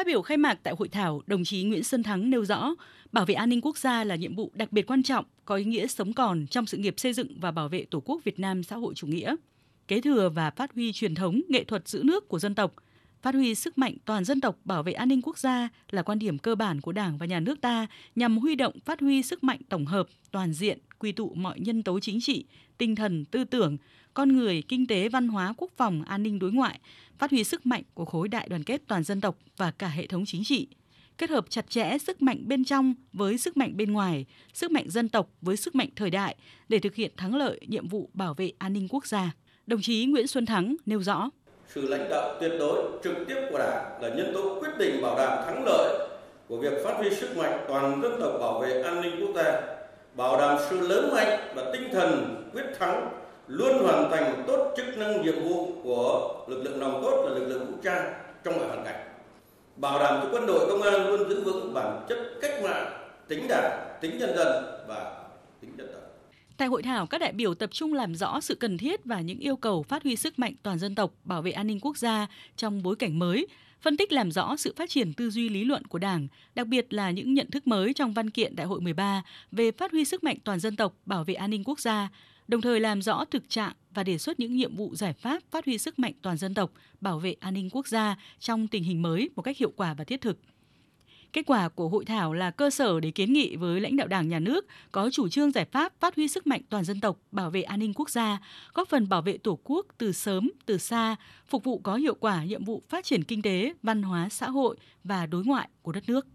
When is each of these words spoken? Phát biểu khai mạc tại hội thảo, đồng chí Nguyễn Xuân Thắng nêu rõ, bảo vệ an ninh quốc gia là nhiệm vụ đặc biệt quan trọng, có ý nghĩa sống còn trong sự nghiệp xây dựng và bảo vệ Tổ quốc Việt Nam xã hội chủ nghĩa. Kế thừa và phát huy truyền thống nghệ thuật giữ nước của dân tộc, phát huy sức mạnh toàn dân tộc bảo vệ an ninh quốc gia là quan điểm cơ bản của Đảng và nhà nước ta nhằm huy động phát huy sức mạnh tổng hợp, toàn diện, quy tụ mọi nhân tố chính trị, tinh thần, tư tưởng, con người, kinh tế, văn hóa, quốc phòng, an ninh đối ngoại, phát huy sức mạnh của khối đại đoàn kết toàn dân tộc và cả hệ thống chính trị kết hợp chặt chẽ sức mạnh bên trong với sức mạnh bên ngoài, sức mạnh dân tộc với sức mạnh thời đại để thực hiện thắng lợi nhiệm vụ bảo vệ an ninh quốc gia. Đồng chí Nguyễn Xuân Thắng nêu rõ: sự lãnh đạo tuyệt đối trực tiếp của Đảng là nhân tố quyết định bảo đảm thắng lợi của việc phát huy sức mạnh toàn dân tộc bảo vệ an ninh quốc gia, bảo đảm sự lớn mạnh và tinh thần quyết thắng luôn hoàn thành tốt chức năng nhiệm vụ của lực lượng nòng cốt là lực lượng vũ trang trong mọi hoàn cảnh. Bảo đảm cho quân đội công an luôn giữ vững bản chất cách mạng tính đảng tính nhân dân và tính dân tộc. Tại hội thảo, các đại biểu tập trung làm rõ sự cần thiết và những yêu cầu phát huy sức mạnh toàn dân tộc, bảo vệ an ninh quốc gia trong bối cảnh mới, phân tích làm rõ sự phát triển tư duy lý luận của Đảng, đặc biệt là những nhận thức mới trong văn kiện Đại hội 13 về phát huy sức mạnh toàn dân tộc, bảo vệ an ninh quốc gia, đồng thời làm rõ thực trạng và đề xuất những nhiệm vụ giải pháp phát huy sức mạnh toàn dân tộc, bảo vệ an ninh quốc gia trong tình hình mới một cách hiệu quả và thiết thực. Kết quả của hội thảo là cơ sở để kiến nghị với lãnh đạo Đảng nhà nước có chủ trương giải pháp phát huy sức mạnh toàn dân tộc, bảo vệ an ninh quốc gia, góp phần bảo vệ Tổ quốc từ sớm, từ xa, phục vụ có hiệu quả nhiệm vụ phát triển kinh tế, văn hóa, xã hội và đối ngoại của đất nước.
Phát 0.00 0.06
biểu 0.06 0.22
khai 0.22 0.36
mạc 0.36 0.54
tại 0.62 0.74
hội 0.78 0.88
thảo, 0.88 1.22
đồng 1.26 1.44
chí 1.44 1.62
Nguyễn 1.62 1.84
Xuân 1.84 2.02
Thắng 2.02 2.30
nêu 2.30 2.44
rõ, 2.44 2.74
bảo 3.12 3.26
vệ 3.26 3.34
an 3.34 3.48
ninh 3.48 3.60
quốc 3.60 3.78
gia 3.78 4.04
là 4.04 4.16
nhiệm 4.16 4.34
vụ 4.34 4.50
đặc 4.54 4.72
biệt 4.72 4.86
quan 4.86 5.02
trọng, 5.02 5.24
có 5.44 5.56
ý 5.56 5.64
nghĩa 5.64 5.86
sống 5.86 6.12
còn 6.12 6.46
trong 6.46 6.66
sự 6.66 6.76
nghiệp 6.76 6.94
xây 6.96 7.12
dựng 7.12 7.40
và 7.40 7.50
bảo 7.50 7.68
vệ 7.68 7.84
Tổ 7.90 8.00
quốc 8.00 8.20
Việt 8.24 8.38
Nam 8.38 8.62
xã 8.62 8.76
hội 8.76 8.94
chủ 8.94 9.06
nghĩa. 9.06 9.36
Kế 9.88 10.00
thừa 10.00 10.28
và 10.28 10.50
phát 10.50 10.74
huy 10.74 10.92
truyền 10.92 11.14
thống 11.14 11.40
nghệ 11.48 11.64
thuật 11.64 11.88
giữ 11.88 12.02
nước 12.04 12.28
của 12.28 12.38
dân 12.38 12.54
tộc, 12.54 12.74
phát 13.22 13.34
huy 13.34 13.54
sức 13.54 13.78
mạnh 13.78 13.94
toàn 14.04 14.24
dân 14.24 14.40
tộc 14.40 14.56
bảo 14.64 14.82
vệ 14.82 14.92
an 14.92 15.08
ninh 15.08 15.22
quốc 15.22 15.38
gia 15.38 15.68
là 15.90 16.02
quan 16.02 16.18
điểm 16.18 16.38
cơ 16.38 16.54
bản 16.54 16.80
của 16.80 16.92
Đảng 16.92 17.18
và 17.18 17.26
nhà 17.26 17.40
nước 17.40 17.60
ta 17.60 17.86
nhằm 18.14 18.38
huy 18.38 18.54
động 18.54 18.80
phát 18.84 19.00
huy 19.00 19.22
sức 19.22 19.44
mạnh 19.44 19.60
tổng 19.68 19.86
hợp, 19.86 20.08
toàn 20.30 20.52
diện, 20.52 20.78
quy 20.98 21.12
tụ 21.12 21.32
mọi 21.34 21.60
nhân 21.60 21.82
tố 21.82 22.00
chính 22.00 22.20
trị, 22.20 22.44
tinh 22.78 22.96
thần, 22.96 23.24
tư 23.24 23.44
tưởng, 23.44 23.76
con 24.14 24.36
người, 24.36 24.62
kinh 24.62 24.86
tế, 24.86 25.08
văn 25.08 25.28
hóa, 25.28 25.54
quốc 25.56 25.70
phòng, 25.76 26.02
an 26.02 26.22
ninh 26.22 26.38
đối 26.38 26.52
ngoại, 26.52 26.80
phát 27.18 27.30
huy 27.30 27.44
sức 27.44 27.66
mạnh 27.66 27.82
của 27.94 28.04
khối 28.04 28.28
đại 28.28 28.48
đoàn 28.48 28.64
kết 28.64 28.82
toàn 28.86 29.04
dân 29.04 29.20
tộc 29.20 29.38
và 29.56 29.70
cả 29.70 29.88
hệ 29.88 30.06
thống 30.06 30.24
chính 30.26 30.44
trị 30.44 30.68
kết 31.20 31.30
hợp 31.30 31.50
chặt 31.50 31.70
chẽ 31.70 31.98
sức 31.98 32.22
mạnh 32.22 32.42
bên 32.48 32.64
trong 32.64 32.94
với 33.12 33.38
sức 33.38 33.56
mạnh 33.56 33.76
bên 33.76 33.92
ngoài, 33.92 34.26
sức 34.52 34.70
mạnh 34.70 34.90
dân 34.90 35.08
tộc 35.08 35.30
với 35.40 35.56
sức 35.56 35.74
mạnh 35.74 35.88
thời 35.96 36.10
đại 36.10 36.36
để 36.68 36.78
thực 36.78 36.94
hiện 36.94 37.12
thắng 37.16 37.34
lợi 37.34 37.60
nhiệm 37.66 37.88
vụ 37.88 38.10
bảo 38.14 38.34
vệ 38.34 38.52
an 38.58 38.72
ninh 38.72 38.88
quốc 38.90 39.06
gia. 39.06 39.32
Đồng 39.66 39.80
chí 39.80 40.04
Nguyễn 40.04 40.26
Xuân 40.26 40.46
Thắng 40.46 40.76
nêu 40.86 41.02
rõ: 41.02 41.30
sự 41.74 41.88
lãnh 41.88 42.08
đạo 42.10 42.34
tuyệt 42.40 42.52
đối 42.58 42.78
trực 43.04 43.14
tiếp 43.28 43.36
của 43.50 43.58
Đảng 43.58 44.02
là 44.02 44.08
nhân 44.08 44.30
tố 44.34 44.60
quyết 44.60 44.78
định 44.78 45.02
bảo 45.02 45.16
đảm 45.16 45.44
thắng 45.46 45.64
lợi 45.66 46.08
của 46.48 46.56
việc 46.56 46.84
phát 46.84 46.94
huy 46.96 47.14
sức 47.14 47.36
mạnh 47.36 47.64
toàn 47.68 48.02
dân 48.02 48.20
tộc 48.20 48.32
bảo 48.40 48.58
vệ 48.58 48.82
an 48.82 49.00
ninh 49.00 49.20
quốc 49.20 49.42
gia, 49.42 49.60
bảo 50.14 50.40
đảm 50.40 50.58
sự 50.70 50.88
lớn 50.88 51.10
mạnh 51.14 51.38
và 51.54 51.64
tinh 51.72 51.88
thần 51.92 52.36
quyết 52.52 52.64
thắng 52.78 53.10
luôn 53.46 53.78
hoàn 53.78 54.10
thành 54.10 54.44
tốt 54.46 54.72
chức 54.76 54.98
năng 54.98 55.22
nhiệm 55.22 55.48
vụ 55.48 55.66
của 55.84 56.34
lực 56.48 56.62
lượng 56.62 56.80
nòng 56.80 57.02
cốt 57.02 57.24
là 57.26 57.34
lực 57.34 57.46
lượng 57.46 57.66
vũ 57.66 57.72
trang 57.82 58.12
trong 58.44 58.58
mọi 58.58 58.66
hoàn 58.66 58.84
cảnh. 58.84 59.08
Bảo 59.76 59.98
đảm 59.98 60.20
cho 60.22 60.28
quân 60.32 60.46
đội 60.46 60.66
công 60.70 60.82
an 60.82 61.08
luôn 61.08 61.28
giữ 61.28 61.40
vững 61.40 61.74
bản 61.74 62.06
chất 62.08 62.18
cách 62.40 62.62
mạng 62.62 63.08
tính 63.28 63.48
đảng 63.48 63.98
tính 64.00 64.18
nhân 64.18 64.36
dân 64.36 64.48
và 64.88 65.12
tính 65.60 65.74
dân 65.78 65.88
tộc. 65.92 66.09
Tại 66.60 66.68
hội 66.68 66.82
thảo, 66.82 67.06
các 67.06 67.20
đại 67.20 67.32
biểu 67.32 67.54
tập 67.54 67.70
trung 67.72 67.94
làm 67.94 68.14
rõ 68.14 68.40
sự 68.40 68.54
cần 68.54 68.78
thiết 68.78 69.04
và 69.04 69.20
những 69.20 69.38
yêu 69.38 69.56
cầu 69.56 69.82
phát 69.82 70.02
huy 70.02 70.16
sức 70.16 70.38
mạnh 70.38 70.54
toàn 70.62 70.78
dân 70.78 70.94
tộc, 70.94 71.12
bảo 71.24 71.42
vệ 71.42 71.50
an 71.50 71.66
ninh 71.66 71.80
quốc 71.80 71.98
gia 71.98 72.26
trong 72.56 72.82
bối 72.82 72.96
cảnh 72.96 73.18
mới, 73.18 73.46
phân 73.80 73.96
tích 73.96 74.12
làm 74.12 74.30
rõ 74.30 74.56
sự 74.56 74.74
phát 74.76 74.90
triển 74.90 75.12
tư 75.12 75.30
duy 75.30 75.48
lý 75.48 75.64
luận 75.64 75.84
của 75.84 75.98
Đảng, 75.98 76.28
đặc 76.54 76.66
biệt 76.66 76.92
là 76.92 77.10
những 77.10 77.34
nhận 77.34 77.50
thức 77.50 77.66
mới 77.66 77.92
trong 77.92 78.12
văn 78.12 78.30
kiện 78.30 78.56
Đại 78.56 78.66
hội 78.66 78.80
13 78.80 79.22
về 79.52 79.70
phát 79.72 79.92
huy 79.92 80.04
sức 80.04 80.24
mạnh 80.24 80.36
toàn 80.44 80.60
dân 80.60 80.76
tộc, 80.76 80.94
bảo 81.06 81.24
vệ 81.24 81.34
an 81.34 81.50
ninh 81.50 81.64
quốc 81.64 81.80
gia, 81.80 82.08
đồng 82.48 82.60
thời 82.60 82.80
làm 82.80 83.02
rõ 83.02 83.24
thực 83.24 83.48
trạng 83.48 83.72
và 83.94 84.04
đề 84.04 84.18
xuất 84.18 84.40
những 84.40 84.56
nhiệm 84.56 84.76
vụ 84.76 84.94
giải 84.94 85.12
pháp 85.12 85.42
phát 85.50 85.64
huy 85.64 85.78
sức 85.78 85.98
mạnh 85.98 86.12
toàn 86.22 86.36
dân 86.36 86.54
tộc, 86.54 86.70
bảo 87.00 87.18
vệ 87.18 87.32
an 87.40 87.54
ninh 87.54 87.70
quốc 87.72 87.88
gia 87.88 88.16
trong 88.38 88.68
tình 88.68 88.84
hình 88.84 89.02
mới 89.02 89.30
một 89.36 89.42
cách 89.42 89.56
hiệu 89.56 89.72
quả 89.76 89.94
và 89.94 90.04
thiết 90.04 90.20
thực. 90.20 90.38
Kết 91.32 91.46
quả 91.46 91.68
của 91.68 91.88
hội 91.88 92.04
thảo 92.04 92.32
là 92.32 92.50
cơ 92.50 92.70
sở 92.70 93.00
để 93.00 93.10
kiến 93.10 93.32
nghị 93.32 93.56
với 93.56 93.80
lãnh 93.80 93.96
đạo 93.96 94.08
Đảng 94.08 94.28
nhà 94.28 94.38
nước 94.38 94.66
có 94.92 95.10
chủ 95.10 95.28
trương 95.28 95.50
giải 95.50 95.64
pháp 95.64 95.92
phát 96.00 96.16
huy 96.16 96.28
sức 96.28 96.46
mạnh 96.46 96.60
toàn 96.70 96.84
dân 96.84 97.00
tộc, 97.00 97.16
bảo 97.32 97.50
vệ 97.50 97.62
an 97.62 97.80
ninh 97.80 97.94
quốc 97.94 98.10
gia, 98.10 98.38
góp 98.74 98.88
phần 98.88 99.08
bảo 99.08 99.22
vệ 99.22 99.38
Tổ 99.38 99.58
quốc 99.64 99.86
từ 99.98 100.12
sớm, 100.12 100.50
từ 100.66 100.78
xa, 100.78 101.16
phục 101.46 101.64
vụ 101.64 101.78
có 101.78 101.94
hiệu 101.94 102.14
quả 102.14 102.44
nhiệm 102.44 102.64
vụ 102.64 102.82
phát 102.88 103.04
triển 103.04 103.24
kinh 103.24 103.42
tế, 103.42 103.74
văn 103.82 104.02
hóa, 104.02 104.28
xã 104.28 104.50
hội 104.50 104.76
và 105.04 105.26
đối 105.26 105.44
ngoại 105.44 105.68
của 105.82 105.92
đất 105.92 106.08
nước. 106.08 106.26